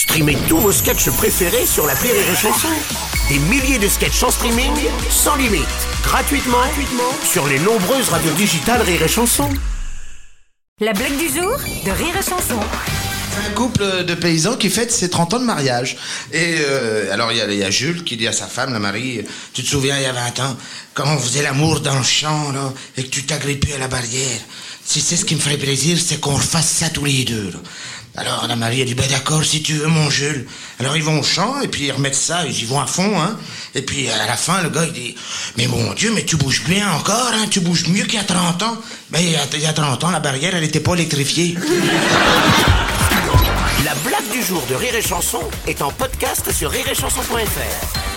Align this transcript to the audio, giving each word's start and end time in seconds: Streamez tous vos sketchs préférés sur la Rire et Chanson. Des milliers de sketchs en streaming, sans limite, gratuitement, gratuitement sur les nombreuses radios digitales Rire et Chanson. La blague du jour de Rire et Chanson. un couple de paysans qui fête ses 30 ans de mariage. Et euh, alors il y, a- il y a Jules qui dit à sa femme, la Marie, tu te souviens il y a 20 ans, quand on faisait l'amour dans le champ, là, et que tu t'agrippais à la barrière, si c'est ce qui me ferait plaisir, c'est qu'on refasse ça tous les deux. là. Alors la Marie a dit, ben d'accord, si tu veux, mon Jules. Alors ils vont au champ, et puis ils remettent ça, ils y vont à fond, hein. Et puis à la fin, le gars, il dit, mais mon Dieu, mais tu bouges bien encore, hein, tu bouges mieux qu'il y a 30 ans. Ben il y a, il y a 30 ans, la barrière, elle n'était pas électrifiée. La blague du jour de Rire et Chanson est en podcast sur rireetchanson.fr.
Streamez 0.00 0.38
tous 0.48 0.56
vos 0.58 0.72
sketchs 0.72 1.10
préférés 1.10 1.66
sur 1.66 1.86
la 1.86 1.92
Rire 1.94 2.14
et 2.14 2.34
Chanson. 2.36 2.68
Des 3.28 3.38
milliers 3.38 3.78
de 3.78 3.86
sketchs 3.86 4.22
en 4.22 4.30
streaming, 4.30 4.72
sans 5.10 5.36
limite, 5.36 5.66
gratuitement, 6.02 6.56
gratuitement 6.58 7.12
sur 7.30 7.46
les 7.46 7.58
nombreuses 7.58 8.08
radios 8.08 8.32
digitales 8.32 8.80
Rire 8.82 9.02
et 9.02 9.08
Chanson. 9.08 9.48
La 10.80 10.94
blague 10.94 11.18
du 11.18 11.26
jour 11.28 11.52
de 11.84 11.90
Rire 11.90 12.14
et 12.18 12.22
Chanson. 12.22 12.58
un 13.46 13.50
couple 13.54 14.04
de 14.04 14.14
paysans 14.14 14.56
qui 14.56 14.70
fête 14.70 14.90
ses 14.90 15.10
30 15.10 15.34
ans 15.34 15.38
de 15.40 15.44
mariage. 15.44 15.96
Et 16.32 16.56
euh, 16.60 17.12
alors 17.12 17.30
il 17.32 17.38
y, 17.38 17.40
a- 17.42 17.52
il 17.52 17.58
y 17.58 17.64
a 17.64 17.70
Jules 17.70 18.02
qui 18.04 18.16
dit 18.16 18.26
à 18.26 18.32
sa 18.32 18.46
femme, 18.46 18.72
la 18.72 18.78
Marie, 18.78 19.20
tu 19.52 19.62
te 19.62 19.68
souviens 19.68 19.96
il 19.98 20.02
y 20.02 20.06
a 20.06 20.12
20 20.12 20.40
ans, 20.40 20.56
quand 20.94 21.04
on 21.06 21.18
faisait 21.18 21.42
l'amour 21.42 21.80
dans 21.80 21.96
le 21.98 22.02
champ, 22.04 22.52
là, 22.52 22.72
et 22.96 23.02
que 23.04 23.08
tu 23.10 23.24
t'agrippais 23.24 23.74
à 23.74 23.78
la 23.78 23.88
barrière, 23.88 24.40
si 24.84 25.00
c'est 25.02 25.16
ce 25.16 25.24
qui 25.26 25.34
me 25.36 25.40
ferait 25.40 25.58
plaisir, 25.58 25.98
c'est 26.04 26.18
qu'on 26.20 26.34
refasse 26.34 26.68
ça 26.68 26.88
tous 26.88 27.04
les 27.04 27.24
deux. 27.24 27.50
là. 27.52 27.58
Alors 28.20 28.46
la 28.46 28.54
Marie 28.54 28.82
a 28.82 28.84
dit, 28.84 28.94
ben 28.94 29.08
d'accord, 29.08 29.42
si 29.42 29.62
tu 29.62 29.72
veux, 29.72 29.86
mon 29.86 30.10
Jules. 30.10 30.46
Alors 30.78 30.94
ils 30.94 31.02
vont 31.02 31.20
au 31.20 31.22
champ, 31.22 31.58
et 31.62 31.68
puis 31.68 31.84
ils 31.84 31.92
remettent 31.92 32.14
ça, 32.14 32.44
ils 32.44 32.62
y 32.62 32.66
vont 32.66 32.78
à 32.78 32.86
fond, 32.86 33.18
hein. 33.18 33.38
Et 33.74 33.80
puis 33.80 34.10
à 34.10 34.26
la 34.26 34.36
fin, 34.36 34.62
le 34.62 34.68
gars, 34.68 34.84
il 34.84 34.92
dit, 34.92 35.14
mais 35.56 35.66
mon 35.66 35.94
Dieu, 35.94 36.12
mais 36.14 36.24
tu 36.24 36.36
bouges 36.36 36.62
bien 36.64 36.92
encore, 36.92 37.30
hein, 37.32 37.46
tu 37.50 37.60
bouges 37.60 37.88
mieux 37.88 38.04
qu'il 38.04 38.14
y 38.14 38.18
a 38.18 38.24
30 38.24 38.62
ans. 38.62 38.76
Ben 39.08 39.20
il 39.20 39.30
y 39.30 39.36
a, 39.36 39.40
il 39.54 39.60
y 39.60 39.66
a 39.66 39.72
30 39.72 40.04
ans, 40.04 40.10
la 40.10 40.20
barrière, 40.20 40.54
elle 40.54 40.62
n'était 40.62 40.80
pas 40.80 40.92
électrifiée. 40.94 41.56
La 43.84 43.94
blague 43.94 44.30
du 44.30 44.42
jour 44.42 44.62
de 44.68 44.74
Rire 44.74 44.94
et 44.94 45.02
Chanson 45.02 45.40
est 45.66 45.80
en 45.80 45.90
podcast 45.90 46.52
sur 46.52 46.70
rireetchanson.fr. 46.70 48.09